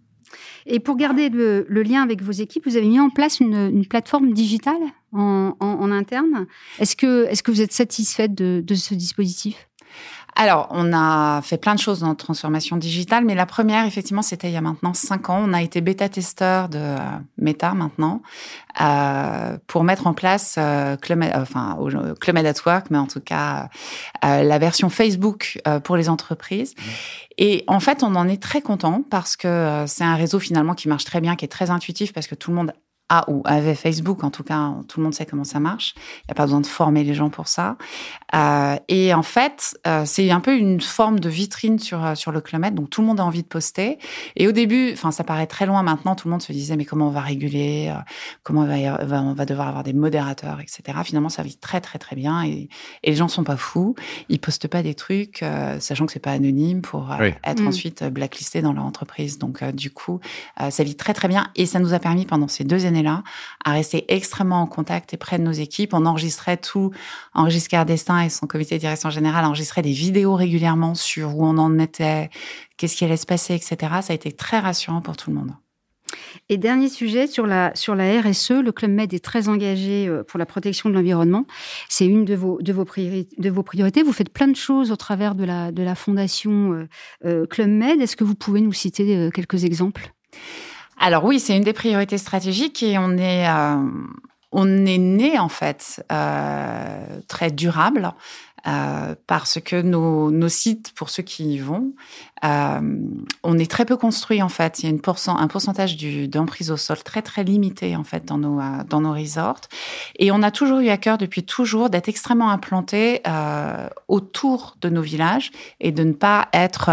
Et 0.66 0.80
pour 0.80 0.96
garder 0.98 1.30
le, 1.30 1.64
le 1.66 1.82
lien 1.82 2.02
avec 2.02 2.20
vos 2.22 2.32
équipes, 2.32 2.66
vous 2.66 2.76
avez 2.76 2.88
mis 2.88 3.00
en 3.00 3.08
place 3.08 3.40
une, 3.40 3.54
une 3.72 3.86
plateforme 3.86 4.34
digitale 4.34 4.82
en, 5.12 5.54
en- 5.60 5.66
en 5.66 5.90
interne. 5.92 6.46
Est-ce 6.78 6.94
que, 6.94 7.24
est 7.30 7.40
que 7.40 7.50
vous 7.52 7.62
êtes 7.62 7.72
satisfaite 7.72 8.34
de, 8.34 8.62
de 8.62 8.74
ce 8.74 8.92
dispositif? 8.94 9.68
Alors, 10.38 10.68
on 10.70 10.92
a 10.92 11.40
fait 11.40 11.56
plein 11.56 11.74
de 11.74 11.80
choses 11.80 12.00
dans 12.00 12.08
notre 12.08 12.22
transformation 12.22 12.76
digitale, 12.76 13.24
mais 13.24 13.34
la 13.34 13.46
première, 13.46 13.86
effectivement, 13.86 14.20
c'était 14.20 14.48
il 14.48 14.52
y 14.52 14.56
a 14.58 14.60
maintenant 14.60 14.92
cinq 14.92 15.30
ans. 15.30 15.42
On 15.42 15.54
a 15.54 15.62
été 15.62 15.80
bêta-testeur 15.80 16.68
de 16.68 16.76
euh, 16.78 16.98
Meta 17.38 17.72
maintenant 17.72 18.20
euh, 18.82 19.56
pour 19.66 19.82
mettre 19.82 20.06
en 20.06 20.12
place 20.12 20.56
euh, 20.58 20.96
Club 20.98 21.20
Med- 21.20 21.32
enfin, 21.34 21.78
au- 21.80 21.88
Club 22.16 22.34
Med 22.36 22.44
at 22.44 22.52
Work, 22.66 22.88
mais 22.90 22.98
en 22.98 23.06
tout 23.06 23.20
cas 23.20 23.70
euh, 24.26 24.42
la 24.42 24.58
version 24.58 24.90
Facebook 24.90 25.58
euh, 25.66 25.80
pour 25.80 25.96
les 25.96 26.10
entreprises. 26.10 26.74
Et 27.38 27.64
en 27.66 27.80
fait, 27.80 28.02
on 28.02 28.14
en 28.14 28.28
est 28.28 28.42
très 28.42 28.60
content 28.60 29.02
parce 29.08 29.36
que 29.36 29.48
euh, 29.48 29.86
c'est 29.86 30.04
un 30.04 30.16
réseau 30.16 30.38
finalement 30.38 30.74
qui 30.74 30.88
marche 30.88 31.06
très 31.06 31.22
bien, 31.22 31.34
qui 31.36 31.46
est 31.46 31.48
très 31.48 31.70
intuitif 31.70 32.12
parce 32.12 32.26
que 32.26 32.34
tout 32.34 32.50
le 32.50 32.56
monde 32.58 32.72
a 33.08 33.30
ou 33.30 33.42
avait 33.44 33.74
Facebook, 33.74 34.24
en 34.24 34.30
tout 34.30 34.42
cas, 34.42 34.72
tout 34.88 35.00
le 35.00 35.04
monde 35.04 35.14
sait 35.14 35.26
comment 35.26 35.44
ça 35.44 35.60
marche. 35.60 35.94
Il 35.96 36.26
n'y 36.28 36.32
a 36.32 36.34
pas 36.34 36.44
besoin 36.44 36.60
de 36.60 36.66
former 36.66 37.04
les 37.04 37.14
gens 37.14 37.30
pour 37.30 37.48
ça. 37.48 37.76
Euh, 38.34 38.76
et 38.88 39.14
en 39.14 39.22
fait, 39.22 39.76
euh, 39.86 40.02
c'est 40.04 40.30
un 40.30 40.40
peu 40.40 40.56
une 40.56 40.80
forme 40.80 41.20
de 41.20 41.28
vitrine 41.28 41.78
sur 41.78 42.04
euh, 42.04 42.14
sur 42.14 42.32
le 42.32 42.40
kilomètre, 42.40 42.74
donc 42.74 42.90
tout 42.90 43.00
le 43.00 43.06
monde 43.06 43.20
a 43.20 43.24
envie 43.24 43.42
de 43.42 43.48
poster. 43.48 43.98
Et 44.34 44.48
au 44.48 44.52
début, 44.52 44.92
enfin, 44.92 45.12
ça 45.12 45.24
paraît 45.24 45.46
très 45.46 45.66
loin 45.66 45.82
maintenant. 45.82 46.14
Tout 46.14 46.28
le 46.28 46.32
monde 46.32 46.42
se 46.42 46.52
disait 46.52 46.76
mais 46.76 46.84
comment 46.84 47.08
on 47.08 47.12
va 47.12 47.20
réguler 47.20 47.94
Comment 48.42 48.62
on 48.62 48.66
va, 48.66 49.22
on 49.22 49.34
va 49.34 49.44
devoir 49.46 49.68
avoir 49.68 49.82
des 49.84 49.92
modérateurs, 49.92 50.60
etc. 50.60 50.98
Finalement, 51.04 51.28
ça 51.28 51.42
vit 51.42 51.56
très 51.56 51.80
très 51.80 51.98
très 51.98 52.16
bien 52.16 52.44
et, 52.44 52.68
et 53.02 53.10
les 53.10 53.16
gens 53.16 53.28
sont 53.28 53.44
pas 53.44 53.56
fous. 53.56 53.94
Ils 54.28 54.40
postent 54.40 54.68
pas 54.68 54.82
des 54.82 54.94
trucs, 54.94 55.42
euh, 55.42 55.78
sachant 55.80 56.06
que 56.06 56.12
c'est 56.12 56.18
pas 56.18 56.32
anonyme 56.32 56.82
pour 56.82 57.12
euh, 57.12 57.16
Oui. 57.20 57.34
être 57.44 57.62
Mm. 57.62 57.68
ensuite 57.68 58.04
blacklisté 58.04 58.62
dans 58.62 58.72
leur 58.72 58.84
entreprise. 58.84 59.38
Donc 59.38 59.62
euh, 59.62 59.72
du 59.72 59.90
coup, 59.90 60.20
euh, 60.60 60.70
ça 60.70 60.84
vit 60.84 60.96
très 60.96 61.14
très 61.14 61.28
bien 61.28 61.48
et 61.56 61.66
ça 61.66 61.78
nous 61.78 61.94
a 61.94 61.98
permis 61.98 62.26
pendant 62.26 62.48
ces 62.48 62.64
deux 62.64 62.84
années-là 62.96 63.22
à 63.64 63.72
rester 63.72 64.04
extrêmement 64.08 64.62
en 64.62 64.66
contact 64.66 65.14
et 65.14 65.16
près 65.16 65.38
de 65.38 65.44
nos 65.44 65.52
équipes. 65.52 65.94
On 65.94 66.06
enregistrait 66.06 66.56
tout. 66.56 66.90
Henri 67.34 67.50
Giscard 67.50 67.86
et 67.90 68.30
son 68.30 68.46
comité 68.46 68.76
de 68.76 68.80
direction 68.80 69.10
générale 69.10 69.44
enregistraient 69.44 69.82
des 69.82 69.92
vidéos 69.92 70.34
régulièrement 70.34 70.94
sur 70.94 71.36
où 71.36 71.44
on 71.44 71.58
en 71.58 71.78
était, 71.78 72.30
qu'est-ce 72.76 72.96
qui 72.96 73.04
allait 73.04 73.16
se 73.16 73.26
passer, 73.26 73.54
etc. 73.54 73.76
Ça 74.00 74.12
a 74.12 74.14
été 74.14 74.32
très 74.32 74.58
rassurant 74.58 75.00
pour 75.00 75.16
tout 75.16 75.30
le 75.30 75.36
monde. 75.36 75.52
Et 76.48 76.56
dernier 76.58 76.88
sujet 76.88 77.26
sur 77.26 77.46
la, 77.46 77.74
sur 77.74 77.94
la 77.94 78.20
RSE, 78.20 78.50
le 78.50 78.70
Club 78.70 78.90
Med 78.92 79.12
est 79.12 79.24
très 79.24 79.48
engagé 79.48 80.06
euh, 80.06 80.22
pour 80.22 80.38
la 80.38 80.46
protection 80.46 80.88
de 80.88 80.94
l'environnement. 80.94 81.46
C'est 81.88 82.06
une 82.06 82.24
de 82.24 82.34
vos, 82.34 82.60
de, 82.62 82.72
vos 82.72 82.84
priorités. 82.84 84.02
Vous 84.02 84.12
faites 84.12 84.30
plein 84.30 84.48
de 84.48 84.56
choses 84.56 84.92
au 84.92 84.96
travers 84.96 85.34
de 85.34 85.44
la, 85.44 85.72
de 85.72 85.82
la 85.82 85.94
fondation 85.94 86.72
euh, 86.72 86.88
euh, 87.24 87.46
Club 87.46 87.70
Med. 87.70 88.00
Est-ce 88.00 88.16
que 88.16 88.24
vous 88.24 88.36
pouvez 88.36 88.60
nous 88.60 88.72
citer 88.72 89.30
quelques 89.34 89.64
exemples? 89.64 90.12
Alors 90.98 91.24
oui, 91.24 91.40
c'est 91.40 91.56
une 91.56 91.64
des 91.64 91.72
priorités 91.72 92.18
stratégiques 92.18 92.82
et 92.82 92.98
on 92.98 93.16
est, 93.18 93.48
euh, 93.48 93.76
on 94.52 94.86
est 94.86 94.98
né 94.98 95.38
en 95.38 95.48
fait 95.48 96.04
euh, 96.10 97.20
très 97.28 97.50
durable 97.50 98.12
euh, 98.66 99.14
parce 99.28 99.60
que 99.60 99.80
nos, 99.80 100.30
nos 100.32 100.48
sites, 100.48 100.92
pour 100.96 101.10
ceux 101.10 101.22
qui 101.22 101.44
y 101.54 101.58
vont, 101.58 101.92
euh, 102.44 102.80
on 103.44 103.58
est 103.58 103.70
très 103.70 103.84
peu 103.84 103.96
construit 103.96 104.42
en 104.42 104.48
fait. 104.48 104.80
Il 104.80 104.84
y 104.84 104.86
a 104.86 104.90
une 104.90 105.00
pourcent, 105.00 105.36
un 105.36 105.46
pourcentage 105.46 105.96
d'emprise 106.28 106.72
au 106.72 106.76
sol 106.76 106.96
très 107.04 107.22
très 107.22 107.44
limité 107.44 107.94
en 107.94 108.02
fait 108.02 108.24
dans 108.24 108.38
nos, 108.38 108.58
euh, 108.58 108.82
dans 108.88 109.02
nos 109.02 109.12
resorts. 109.12 109.60
Et 110.18 110.32
on 110.32 110.42
a 110.42 110.50
toujours 110.50 110.80
eu 110.80 110.88
à 110.88 110.96
cœur 110.96 111.18
depuis 111.18 111.44
toujours 111.44 111.90
d'être 111.90 112.08
extrêmement 112.08 112.50
implanté 112.50 113.20
euh, 113.28 113.88
autour 114.08 114.76
de 114.80 114.88
nos 114.88 115.02
villages 115.02 115.52
et 115.78 115.92
de 115.92 116.02
ne 116.02 116.14
pas 116.14 116.48
être 116.52 116.90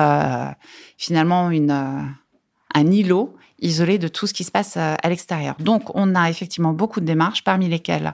finalement 0.98 1.50
une, 1.50 1.72
un 1.72 2.92
îlot 2.92 3.36
isolé 3.60 3.98
de 3.98 4.08
tout 4.08 4.28
ce 4.28 4.34
qui 4.34 4.44
se 4.44 4.52
passe 4.52 4.76
euh, 4.78 4.96
à 5.02 5.10
l'extérieur. 5.10 5.56
Donc, 5.60 5.96
on 5.96 6.16
a 6.16 6.30
effectivement 6.30 6.74
beaucoup 6.74 7.00
de 7.00 7.06
démarches, 7.06 7.44
parmi 7.44 7.70
lesquelles 7.70 8.14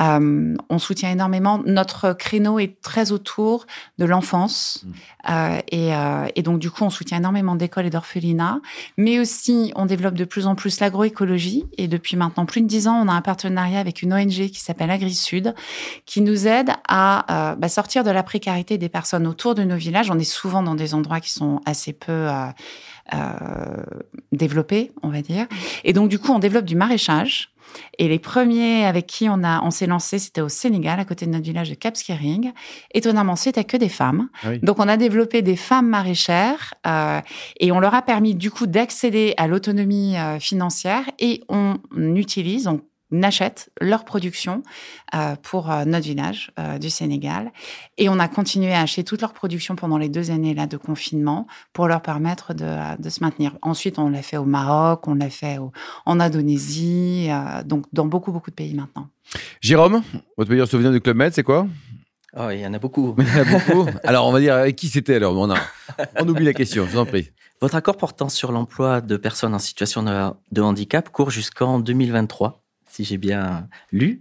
euh, 0.00 0.56
on 0.68 0.78
soutient 0.78 1.10
énormément. 1.10 1.62
Notre 1.64 2.12
créneau 2.12 2.58
est 2.58 2.80
très 2.82 3.12
autour 3.12 3.66
de 3.98 4.04
l'enfance. 4.04 4.84
Euh, 5.30 5.60
et, 5.70 5.94
euh, 5.94 6.26
et 6.34 6.42
donc, 6.42 6.58
du 6.58 6.70
coup, 6.70 6.84
on 6.84 6.90
soutient 6.90 7.18
énormément 7.18 7.54
d'écoles 7.54 7.86
et 7.86 7.90
d'orphelinats. 7.90 8.60
Mais 8.96 9.20
aussi, 9.20 9.72
on 9.76 9.86
développe 9.86 10.14
de 10.14 10.24
plus 10.24 10.46
en 10.46 10.54
plus 10.54 10.80
l'agroécologie. 10.80 11.66
Et 11.78 11.88
depuis 11.88 12.16
maintenant 12.16 12.46
plus 12.46 12.60
de 12.60 12.66
dix 12.66 12.88
ans, 12.88 13.00
on 13.04 13.08
a 13.08 13.12
un 13.12 13.22
partenariat 13.22 13.78
avec 13.78 14.02
une 14.02 14.12
ONG 14.12 14.48
qui 14.50 14.60
s'appelle 14.60 14.90
AgriSud, 14.90 15.54
qui 16.06 16.20
nous 16.20 16.46
aide 16.46 16.70
à 16.88 17.54
bah, 17.58 17.68
sortir 17.68 18.04
de 18.04 18.10
la 18.10 18.22
précarité 18.22 18.78
des 18.78 18.88
personnes 18.88 19.26
autour 19.26 19.54
de 19.54 19.62
nos 19.62 19.76
villages. 19.76 20.10
On 20.10 20.18
est 20.18 20.24
souvent 20.24 20.62
dans 20.62 20.74
des 20.74 20.94
endroits 20.94 21.20
qui 21.20 21.32
sont 21.32 21.60
assez 21.66 21.92
peu... 21.92 22.28
euh, 23.12 23.82
développés, 24.32 24.92
on 25.02 25.10
va 25.10 25.20
dire. 25.20 25.46
Et 25.84 25.92
donc, 25.92 26.08
du 26.08 26.18
coup, 26.18 26.32
on 26.32 26.38
développe 26.38 26.64
du 26.64 26.76
maraîchage. 26.76 27.50
Et 27.98 28.08
les 28.08 28.18
premiers 28.18 28.84
avec 28.84 29.06
qui 29.06 29.28
on, 29.28 29.42
a, 29.42 29.60
on 29.62 29.70
s'est 29.70 29.86
lancé, 29.86 30.18
c'était 30.18 30.40
au 30.40 30.48
Sénégal, 30.48 31.00
à 31.00 31.04
côté 31.04 31.26
de 31.26 31.30
notre 31.30 31.44
village 31.44 31.70
de 31.70 31.74
Cap 31.74 31.96
Skirring. 31.96 32.52
Étonnamment, 32.92 33.36
c'était 33.36 33.64
que 33.64 33.76
des 33.76 33.88
femmes. 33.88 34.28
Ah 34.42 34.50
oui. 34.50 34.60
Donc, 34.62 34.78
on 34.78 34.88
a 34.88 34.96
développé 34.96 35.42
des 35.42 35.56
femmes 35.56 35.88
maraîchères 35.88 36.74
euh, 36.86 37.20
et 37.60 37.72
on 37.72 37.80
leur 37.80 37.94
a 37.94 38.02
permis, 38.02 38.34
du 38.34 38.50
coup, 38.50 38.66
d'accéder 38.66 39.34
à 39.36 39.46
l'autonomie 39.46 40.16
euh, 40.16 40.38
financière 40.38 41.04
et 41.18 41.42
on 41.48 41.78
utilise, 41.96 42.68
on 42.68 42.80
achète 43.22 43.70
leur 43.80 44.04
production 44.04 44.62
euh, 45.14 45.36
pour 45.42 45.70
euh, 45.70 45.84
notre 45.84 46.04
village 46.06 46.50
euh, 46.58 46.78
du 46.78 46.90
Sénégal. 46.90 47.52
Et 47.98 48.08
on 48.08 48.18
a 48.18 48.28
continué 48.28 48.72
à 48.72 48.80
acheter 48.80 49.04
toute 49.04 49.20
leur 49.20 49.32
production 49.34 49.76
pendant 49.76 49.98
les 49.98 50.08
deux 50.08 50.30
années 50.30 50.54
là 50.54 50.66
de 50.66 50.76
confinement 50.76 51.46
pour 51.72 51.86
leur 51.86 52.00
permettre 52.02 52.54
de, 52.54 53.00
de 53.00 53.08
se 53.10 53.22
maintenir. 53.22 53.56
Ensuite, 53.62 53.98
on 53.98 54.08
l'a 54.08 54.22
fait 54.22 54.36
au 54.38 54.44
Maroc, 54.46 55.06
on 55.06 55.14
l'a 55.14 55.30
fait 55.30 55.58
au- 55.58 55.72
en 56.06 56.18
Indonésie, 56.20 57.28
euh, 57.30 57.62
donc 57.62 57.84
dans 57.92 58.06
beaucoup, 58.06 58.32
beaucoup 58.32 58.50
de 58.50 58.56
pays 58.56 58.74
maintenant. 58.74 59.08
Jérôme, 59.60 60.02
votre 60.36 60.50
meilleur 60.50 60.68
souvenir 60.68 60.90
du 60.92 61.00
Club 61.00 61.16
Med, 61.16 61.32
c'est 61.34 61.42
quoi? 61.42 61.66
Oh, 62.36 62.48
il 62.50 62.58
y 62.60 62.66
en 62.66 62.74
a 62.74 62.78
beaucoup. 62.80 63.14
Il 63.18 63.24
y 63.28 63.30
en 63.30 63.42
a 63.42 63.44
beaucoup. 63.44 63.86
Alors, 64.02 64.26
on 64.26 64.32
va 64.32 64.40
dire 64.40 64.54
avec 64.54 64.74
qui 64.76 64.88
c'était 64.88 65.14
alors? 65.14 65.36
On, 65.38 65.50
a- 65.50 65.58
on 66.18 66.28
oublie 66.28 66.44
la 66.44 66.52
question, 66.52 66.84
je 66.84 66.90
vous 66.90 66.98
en 66.98 67.06
prie. 67.06 67.30
Votre 67.60 67.76
accord 67.76 67.96
portant 67.96 68.28
sur 68.28 68.50
l'emploi 68.50 69.00
de 69.00 69.16
personnes 69.16 69.54
en 69.54 69.60
situation 69.60 70.02
de, 70.02 70.30
de 70.50 70.60
handicap 70.60 71.08
court 71.10 71.30
jusqu'en 71.30 71.78
2023, 71.78 72.63
si 72.94 73.02
j'ai 73.02 73.18
bien 73.18 73.66
lu. 73.90 74.20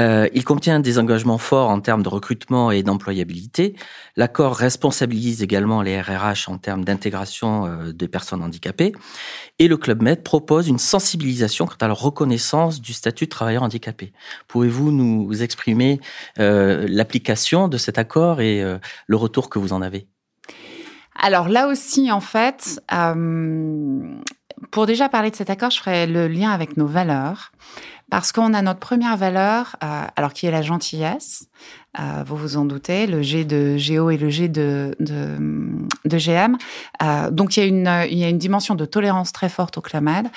Euh, 0.00 0.28
il 0.34 0.44
contient 0.44 0.80
des 0.80 0.98
engagements 0.98 1.38
forts 1.38 1.70
en 1.70 1.80
termes 1.80 2.02
de 2.02 2.08
recrutement 2.08 2.72
et 2.72 2.82
d'employabilité. 2.82 3.76
L'accord 4.16 4.56
responsabilise 4.56 5.42
également 5.42 5.82
les 5.82 6.00
RRH 6.00 6.48
en 6.48 6.58
termes 6.58 6.84
d'intégration 6.84 7.66
euh, 7.66 7.92
des 7.92 8.08
personnes 8.08 8.42
handicapées. 8.42 8.92
Et 9.60 9.68
le 9.68 9.76
Club 9.76 10.02
Med 10.02 10.24
propose 10.24 10.66
une 10.66 10.80
sensibilisation 10.80 11.66
quant 11.66 11.76
à 11.80 11.86
la 11.86 11.94
reconnaissance 11.94 12.80
du 12.80 12.92
statut 12.92 13.26
de 13.26 13.30
travailleur 13.30 13.62
handicapé. 13.62 14.12
Pouvez-vous 14.48 14.90
nous 14.90 15.40
exprimer 15.40 16.00
euh, 16.40 16.86
l'application 16.88 17.68
de 17.68 17.76
cet 17.76 17.98
accord 17.98 18.40
et 18.40 18.62
le 19.06 19.16
retour 19.16 19.48
que 19.48 19.60
vous 19.60 19.72
en 19.72 19.80
avez? 19.80 20.08
Alors 21.14 21.48
là 21.48 21.68
aussi, 21.68 22.10
en 22.10 22.20
fait, 22.20 22.80
pour 24.70 24.86
déjà 24.86 25.08
parler 25.08 25.30
de 25.30 25.36
cet 25.36 25.50
accord, 25.50 25.70
je 25.70 25.78
ferai 25.78 26.06
le 26.06 26.28
lien 26.28 26.50
avec 26.50 26.76
nos 26.76 26.86
valeurs. 26.86 27.52
Parce 28.10 28.30
qu'on 28.30 28.52
a 28.52 28.60
notre 28.60 28.78
première 28.78 29.16
valeur, 29.16 29.76
euh, 29.82 30.04
alors 30.16 30.34
qui 30.34 30.44
est 30.44 30.50
la 30.50 30.60
gentillesse. 30.60 31.48
Euh, 31.98 32.22
vous 32.26 32.36
vous 32.36 32.56
en 32.58 32.66
doutez, 32.66 33.06
le 33.06 33.22
G 33.22 33.46
de 33.46 33.78
Géo 33.78 34.10
et 34.10 34.18
le 34.18 34.28
G 34.28 34.48
de, 34.48 34.94
de, 35.00 35.81
de 36.04 36.18
GM. 36.18 36.56
Euh, 37.02 37.30
donc, 37.30 37.56
il 37.56 37.60
y, 37.60 37.62
a 37.62 37.66
une, 37.66 38.10
il 38.10 38.18
y 38.18 38.24
a 38.24 38.28
une 38.28 38.38
dimension 38.38 38.74
de 38.74 38.84
tolérance 38.84 39.32
très 39.32 39.48
forte 39.48 39.78
au 39.78 39.80
clamade. 39.80 40.28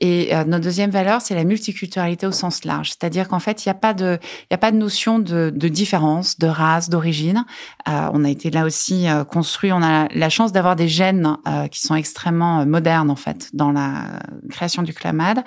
Et 0.00 0.34
euh, 0.34 0.44
notre 0.44 0.64
deuxième 0.64 0.90
valeur, 0.90 1.20
c'est 1.20 1.34
la 1.34 1.44
multiculturalité 1.44 2.26
au 2.26 2.32
sens 2.32 2.64
large. 2.64 2.90
C'est-à-dire 2.90 3.28
qu'en 3.28 3.38
fait, 3.38 3.64
il 3.64 3.68
n'y 3.68 3.72
a, 3.72 3.74
pas 3.74 3.94
de, 3.94 4.18
il 4.22 4.46
y 4.52 4.54
a 4.54 4.58
pas 4.58 4.72
de 4.72 4.76
notion 4.76 5.18
de, 5.18 5.50
de 5.54 5.68
différence, 5.68 6.38
de 6.38 6.46
race, 6.46 6.88
d'origine. 6.90 7.44
Euh, 7.88 8.08
on 8.12 8.24
a 8.24 8.28
été 8.28 8.50
là 8.50 8.64
aussi 8.64 9.08
euh, 9.08 9.24
construit, 9.24 9.72
on 9.72 9.82
a 9.82 10.08
la 10.14 10.28
chance 10.28 10.52
d'avoir 10.52 10.76
des 10.76 10.88
gènes 10.88 11.36
euh, 11.48 11.68
qui 11.68 11.80
sont 11.80 11.94
extrêmement 11.94 12.66
modernes, 12.66 13.10
en 13.10 13.16
fait, 13.16 13.50
dans 13.52 13.72
la 13.72 14.04
création 14.50 14.82
du 14.82 14.92
clamade. 14.92 15.42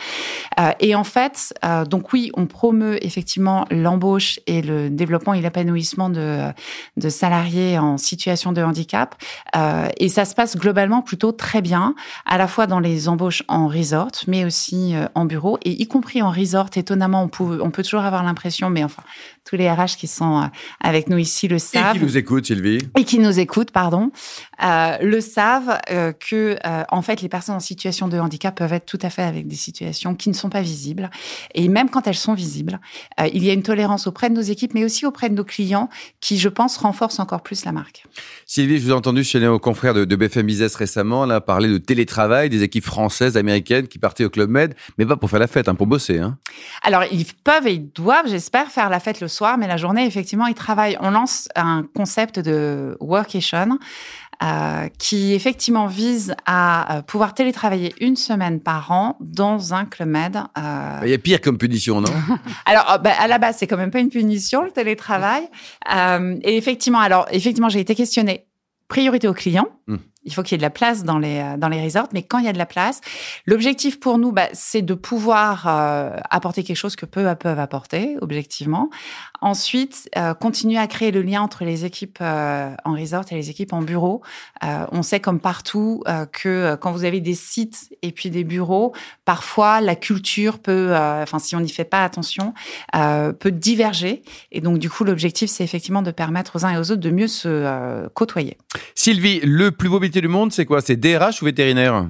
et 0.79 0.95
en 0.95 1.03
fait, 1.03 1.53
donc 1.89 2.13
oui, 2.13 2.31
on 2.35 2.45
promeut 2.45 3.03
effectivement 3.05 3.65
l'embauche 3.69 4.39
et 4.47 4.61
le 4.61 4.89
développement 4.89 5.33
et 5.33 5.41
l'épanouissement 5.41 6.09
de, 6.09 6.41
de 6.97 7.09
salariés 7.09 7.77
en 7.79 7.97
situation 7.97 8.51
de 8.51 8.61
handicap. 8.61 9.15
Euh, 9.55 9.66
et 9.97 10.09
ça 10.09 10.25
se 10.25 10.35
passe 10.35 10.57
globalement 10.57 11.01
plutôt 11.01 11.31
très 11.31 11.61
bien, 11.61 11.95
à 12.25 12.37
la 12.37 12.47
fois 12.47 12.67
dans 12.67 12.79
les 12.79 13.09
embauches 13.09 13.43
en 13.47 13.67
resort, 13.67 14.11
mais 14.27 14.45
aussi 14.45 14.95
euh, 14.95 15.07
en 15.15 15.25
bureau, 15.25 15.57
et 15.63 15.71
y 15.81 15.87
compris 15.87 16.21
en 16.21 16.31
resort. 16.31 16.69
Étonnamment, 16.75 17.29
on 17.39 17.71
peut 17.71 17.83
toujours 17.83 18.01
avoir 18.01 18.23
l'impression, 18.23 18.69
mais 18.69 18.83
enfin, 18.83 19.03
tous 19.47 19.55
les 19.55 19.71
RH 19.71 19.97
qui 19.97 20.07
sont 20.07 20.41
euh, 20.41 20.45
avec 20.81 21.09
nous 21.09 21.17
ici 21.17 21.47
le 21.47 21.59
savent. 21.59 21.95
Et 21.95 21.99
qui 21.99 22.05
nous 22.05 22.17
écoutent, 22.17 22.45
Sylvie. 22.45 22.79
Et 22.97 23.03
qui 23.03 23.19
nous 23.19 23.39
écoutent, 23.39 23.71
pardon, 23.71 24.11
euh, 24.63 24.97
le 25.01 25.21
savent 25.21 25.77
euh, 25.91 26.11
que, 26.11 26.57
euh, 26.65 26.83
en 26.89 27.01
fait, 27.01 27.21
les 27.21 27.29
personnes 27.29 27.55
en 27.55 27.59
situation 27.59 28.07
de 28.07 28.17
handicap 28.17 28.57
peuvent 28.57 28.73
être 28.73 28.85
tout 28.85 28.99
à 29.01 29.09
fait 29.09 29.23
avec 29.23 29.47
des 29.47 29.55
situations 29.55 30.15
qui 30.15 30.29
ne 30.29 30.33
sont 30.33 30.49
pas 30.49 30.61
visibles. 30.61 31.09
Et 31.53 31.67
même 31.67 31.89
quand 31.89 32.07
elles 32.07 32.15
sont 32.15 32.33
visibles, 32.33 32.79
il 33.33 33.43
y 33.43 33.49
a 33.49 33.53
une 33.53 33.63
tolérance 33.63 34.07
auprès 34.07 34.29
de 34.29 34.35
nos 34.35 34.41
équipes, 34.41 34.73
mais 34.73 34.83
aussi 34.83 35.05
auprès 35.05 35.29
de 35.29 35.35
nos 35.35 35.43
clients, 35.43 35.89
qui, 36.19 36.37
je 36.37 36.49
pense, 36.49 36.77
renforce 36.77 37.19
encore 37.19 37.41
plus 37.41 37.65
la 37.65 37.71
marque. 37.71 38.03
Sylvie, 38.45 38.79
je 38.79 38.85
vous 38.85 38.91
ai 38.91 38.93
entendu 38.93 39.23
chez 39.23 39.39
nos 39.39 39.59
confrères 39.59 39.93
de, 39.93 40.05
de 40.05 40.15
BFM 40.15 40.45
Business 40.45 40.75
récemment, 40.75 41.25
là, 41.25 41.41
parler 41.41 41.69
de 41.69 41.77
télétravail, 41.77 42.49
des 42.49 42.63
équipes 42.63 42.85
françaises, 42.85 43.37
américaines 43.37 43.87
qui 43.87 43.99
partaient 43.99 44.25
au 44.25 44.29
Club 44.29 44.49
Med, 44.49 44.75
mais 44.97 45.05
pas 45.05 45.17
pour 45.17 45.29
faire 45.29 45.39
la 45.39 45.47
fête, 45.47 45.69
hein, 45.69 45.75
pour 45.75 45.87
bosser. 45.87 46.19
Hein. 46.19 46.37
Alors, 46.81 47.03
ils 47.11 47.25
peuvent 47.43 47.67
et 47.67 47.73
ils 47.73 47.91
doivent, 47.91 48.27
j'espère, 48.27 48.69
faire 48.69 48.89
la 48.89 48.99
fête 48.99 49.21
le 49.21 49.27
soir, 49.37 49.57
mais 49.57 49.67
la 49.67 49.77
journée, 49.77 50.05
effectivement, 50.05 50.47
ils 50.47 50.55
travaillent. 50.55 50.97
On 50.99 51.11
lance 51.11 51.47
un 51.55 51.85
concept 51.95 52.39
de 52.39 52.97
workation 52.99 53.77
euh, 54.43 54.87
qui 54.99 55.33
effectivement 55.33 55.87
vise 55.87 56.35
à 56.45 56.97
euh, 56.97 57.01
pouvoir 57.01 57.33
télétravailler 57.33 57.95
une 57.99 58.15
semaine 58.15 58.59
par 58.59 58.91
an 58.91 59.17
dans 59.19 59.73
un 59.73 59.85
Club 59.85 60.09
Med. 60.09 60.37
Euh... 60.57 60.99
Il 61.03 61.09
y 61.09 61.13
a 61.13 61.17
pire 61.17 61.41
comme 61.41 61.57
punition, 61.57 62.01
non? 62.01 62.11
Alors, 62.65 62.99
bah, 63.03 63.13
à 63.17 63.27
la 63.27 63.39
base, 63.39 63.57
c'est 63.57 63.67
quand 63.67 63.77
même 63.77 63.91
pas 63.91 63.99
une 63.99 64.09
punition, 64.09 64.63
le 64.63 64.71
télétravail. 64.71 65.47
Euh, 65.95 66.37
et 66.43 66.57
effectivement, 66.57 66.99
alors, 66.99 67.25
effectivement, 67.31 67.69
j'ai 67.69 67.79
été 67.79 67.95
questionnée. 67.95 68.45
Priorité 68.87 69.27
aux 69.27 69.33
clients. 69.33 69.69
Mmh 69.87 69.95
il 70.27 70.33
faut 70.33 70.43
qu'il 70.43 70.51
y 70.51 70.55
ait 70.55 70.57
de 70.59 70.63
la 70.63 70.69
place 70.69 71.03
dans 71.03 71.17
les 71.17 71.39
euh, 71.39 71.57
dans 71.57 71.69
les 71.69 71.81
resorts. 71.81 72.07
Mais 72.13 72.21
quand 72.21 72.37
il 72.37 72.45
y 72.45 72.49
a 72.49 72.53
de 72.53 72.57
la 72.57 72.65
place, 72.65 73.01
l'objectif 73.45 73.99
pour 73.99 74.17
nous, 74.19 74.31
bah, 74.31 74.49
c'est 74.53 74.81
de 74.81 74.93
pouvoir 74.93 75.65
euh, 75.67 76.15
apporter 76.29 76.63
quelque 76.63 76.77
chose 76.77 76.95
que 76.95 77.05
peu 77.05 77.27
à 77.27 77.35
peu 77.35 77.49
apporter, 77.49 78.17
objectivement. 78.21 78.89
Ensuite, 79.39 80.09
euh, 80.17 80.33
continuer 80.33 80.77
à 80.77 80.87
créer 80.87 81.11
le 81.11 81.21
lien 81.21 81.41
entre 81.41 81.63
les 81.63 81.85
équipes 81.85 82.21
en 82.21 82.93
resort 82.93 83.23
et 83.31 83.35
les 83.35 83.49
équipes 83.49 83.71
en 83.71 83.81
bureau. 83.81 84.21
On 84.61 85.01
sait 85.01 85.19
comme 85.19 85.39
partout 85.39 86.03
que 86.33 86.75
quand 86.75 86.91
vous 86.91 87.05
avez 87.05 87.21
des 87.21 87.35
sites 87.35 87.93
et 88.01 88.11
puis 88.11 88.29
des 88.29 88.43
bureaux, 88.43 88.93
parfois 89.23 89.79
la 89.79 89.95
culture 89.95 90.59
peut, 90.59 90.93
enfin 90.95 91.39
si 91.39 91.55
on 91.55 91.61
n'y 91.61 91.69
fait 91.69 91.85
pas 91.85 92.03
attention, 92.03 92.53
peut 92.93 93.51
diverger. 93.51 94.23
Et 94.51 94.59
donc 94.59 94.79
du 94.79 94.89
coup, 94.89 95.03
l'objectif, 95.03 95.49
c'est 95.49 95.63
effectivement 95.63 96.01
de 96.01 96.11
permettre 96.11 96.55
aux 96.55 96.65
uns 96.65 96.71
et 96.71 96.77
aux 96.77 96.91
autres 96.91 97.01
de 97.01 97.11
mieux 97.11 97.27
se 97.27 98.07
côtoyer. 98.09 98.57
Sylvie, 98.95 99.39
le 99.43 99.71
plus 99.71 99.89
beau 99.89 99.99
métier 99.99 100.16
du 100.21 100.27
monde, 100.27 100.51
c'est 100.51 100.65
quoi? 100.65 100.81
C'est 100.81 100.95
DRH 100.95 101.41
ou 101.41 101.45
vétérinaire? 101.45 102.07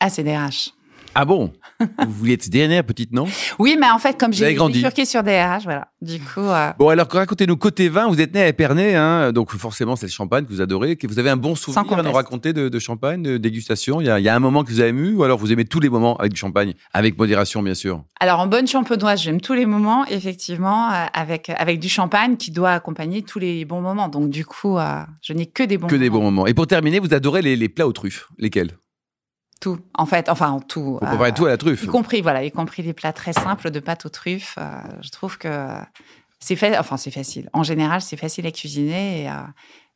Ah, 0.00 0.10
c'est 0.10 0.24
DRH. 0.24 0.72
Ah 1.20 1.24
bon? 1.24 1.52
Vous 1.80 2.12
vouliez 2.12 2.34
être 2.34 2.48
DNR, 2.48 2.84
petite, 2.84 3.12
non? 3.12 3.26
Oui, 3.58 3.76
mais 3.76 3.90
en 3.90 3.98
fait, 3.98 4.16
comme 4.16 4.32
j'ai 4.32 4.54
bifurqué 4.54 5.04
sur 5.04 5.24
DRH, 5.24 5.64
voilà. 5.64 5.88
Du 6.00 6.20
coup. 6.20 6.38
Euh... 6.38 6.70
Bon, 6.78 6.90
alors 6.90 7.08
racontez-nous 7.10 7.56
côté 7.56 7.88
vin. 7.88 8.06
Vous 8.06 8.20
êtes 8.20 8.32
né 8.32 8.42
à 8.42 8.46
Épernay, 8.46 8.94
hein, 8.94 9.32
donc 9.32 9.50
forcément 9.50 9.96
c'est 9.96 10.06
le 10.06 10.12
champagne 10.12 10.44
que 10.44 10.52
vous 10.52 10.60
adorez. 10.60 10.94
Que 10.94 11.08
vous 11.08 11.18
avez 11.18 11.30
un 11.30 11.36
bon 11.36 11.56
souvenir 11.56 11.92
à 11.92 12.02
nous 12.04 12.12
raconter 12.12 12.52
de, 12.52 12.68
de 12.68 12.78
champagne, 12.78 13.20
de 13.24 13.36
dégustation? 13.36 14.00
Il 14.00 14.06
y, 14.06 14.10
a, 14.10 14.20
il 14.20 14.24
y, 14.24 14.28
a, 14.28 14.36
un 14.36 14.38
moment 14.38 14.62
que 14.62 14.70
vous 14.70 14.78
avez 14.78 14.90
ému, 14.90 15.14
ou 15.14 15.24
alors 15.24 15.38
vous 15.38 15.50
aimez 15.50 15.64
tous 15.64 15.80
les 15.80 15.88
moments 15.88 16.16
avec 16.18 16.34
du 16.34 16.38
champagne, 16.38 16.74
avec 16.92 17.18
modération 17.18 17.64
bien 17.64 17.74
sûr? 17.74 18.04
Alors 18.20 18.38
en 18.38 18.46
bonne 18.46 18.68
champenoise, 18.68 19.20
j'aime 19.20 19.40
tous 19.40 19.54
les 19.54 19.66
moments, 19.66 20.06
effectivement, 20.06 20.92
euh, 20.92 21.06
avec 21.14 21.50
avec 21.50 21.80
du 21.80 21.88
champagne 21.88 22.36
qui 22.36 22.52
doit 22.52 22.70
accompagner 22.70 23.22
tous 23.22 23.40
les 23.40 23.64
bons 23.64 23.80
moments. 23.80 24.06
Donc 24.06 24.30
du 24.30 24.44
coup, 24.44 24.78
euh, 24.78 25.00
je 25.22 25.32
n'ai 25.32 25.46
que 25.46 25.64
des 25.64 25.78
bons. 25.78 25.88
Que 25.88 25.96
moments. 25.96 26.04
des 26.04 26.10
bons 26.10 26.22
moments. 26.22 26.46
Et 26.46 26.54
pour 26.54 26.68
terminer, 26.68 27.00
vous 27.00 27.12
adorez 27.12 27.42
les, 27.42 27.56
les 27.56 27.68
plats 27.68 27.88
aux 27.88 27.92
truffes. 27.92 28.28
Lesquels? 28.38 28.70
Tout, 29.60 29.78
en 29.94 30.06
fait, 30.06 30.28
enfin 30.28 30.60
tout. 30.68 30.82
Vous 30.82 30.98
préparez 30.98 31.30
euh, 31.30 31.34
tout 31.34 31.46
à 31.46 31.48
la 31.48 31.56
truffe. 31.56 31.84
Y 31.84 31.86
compris, 31.86 32.20
voilà, 32.20 32.44
y 32.44 32.50
compris 32.50 32.82
les 32.82 32.92
plats 32.92 33.12
très 33.12 33.32
simples 33.32 33.70
de 33.70 33.80
pâte 33.80 34.06
aux 34.06 34.10
truffes. 34.10 34.54
Euh, 34.58 34.80
je 35.02 35.10
trouve 35.10 35.38
que 35.38 35.48
c'est 36.40 36.56
fait, 36.56 36.78
enfin 36.78 36.96
c'est 36.96 37.10
facile. 37.10 37.48
En 37.52 37.62
général, 37.62 38.00
c'est 38.00 38.16
facile 38.16 38.46
à 38.46 38.50
cuisiner 38.50 39.22
et 39.22 39.28
euh, 39.28 39.32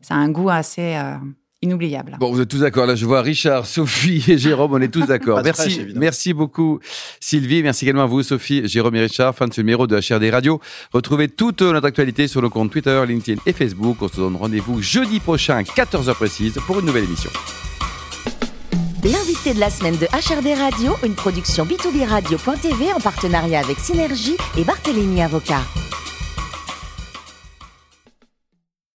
ça 0.01 0.15
a 0.15 0.19
un 0.19 0.29
goût 0.29 0.51
assez 0.51 0.97
euh, 0.97 1.15
inoubliable. 1.63 2.17
Bon, 2.19 2.33
vous 2.33 2.41
êtes 2.41 2.49
tous 2.49 2.61
d'accord. 2.61 2.87
Là, 2.87 2.97
je 2.97 3.07
vois 3.07 3.23
Richard, 3.23 3.67
Sophie 3.67 4.25
et 4.29 4.39
Jérôme, 4.39 4.73
on 4.73 4.81
est 4.81 4.93
tous 4.93 5.07
d'accord. 5.07 5.41
merci, 5.45 5.71
fraîche, 5.71 5.95
merci 5.95 6.33
beaucoup 6.33 6.81
Sylvie. 7.21 7.63
Merci 7.63 7.85
également 7.85 8.03
à 8.03 8.07
vous, 8.07 8.23
Sophie, 8.23 8.67
Jérôme 8.67 8.97
et 8.97 9.03
Richard. 9.03 9.35
Fin 9.35 9.47
de 9.47 9.55
ce 9.55 9.61
numéro 9.61 9.87
de 9.87 9.97
HRD 9.97 10.31
Radio. 10.33 10.61
Retrouvez 10.93 11.29
toute 11.29 11.63
notre 11.63 11.87
actualité 11.87 12.27
sur 12.27 12.43
nos 12.43 12.51
comptes 12.51 12.73
Twitter, 12.73 13.03
LinkedIn 13.07 13.41
et 13.47 13.53
Facebook. 13.53 13.99
On 14.01 14.09
se 14.09 14.17
donne 14.17 14.37
rendez-vous 14.37 14.83
jeudi 14.83 15.21
prochain, 15.21 15.63
14h 15.63 16.15
précise, 16.15 16.59
pour 16.67 16.81
une 16.81 16.87
nouvelle 16.87 17.05
émission. 17.05 17.31
De 19.55 19.61
la 19.61 19.69
semaine 19.69 19.97
de 19.99 20.07
HRD 20.07 20.57
Radio, 20.59 20.97
une 21.05 21.15
production 21.15 21.67
B2B 21.67 22.07
Radio.tv 22.07 22.93
en 22.95 23.01
partenariat 23.01 23.61
avec 23.61 23.79
Synergie 23.79 24.37
et 24.57 24.65
Barthélémy 24.65 25.21
Avocat. 25.21 25.61